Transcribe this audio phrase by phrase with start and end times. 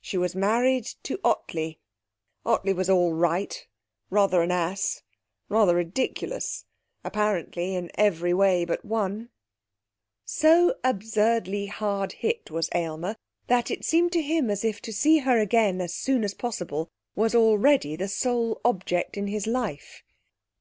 [0.00, 1.80] She was married to Ottley.
[2.44, 3.66] Ottley was all right....
[4.10, 5.02] Rather an ass...
[5.48, 6.64] rather ridiculous;
[7.02, 9.28] apparently in every way but one.
[10.24, 13.16] So absurdly hard hit was Aylmer
[13.48, 16.88] that it seemed to him as if to see her again as soon as possible
[17.16, 20.04] was already the sole object in his life.